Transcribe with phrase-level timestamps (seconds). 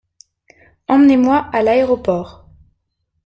[0.87, 2.47] Emmenez-moi à l’aéroport.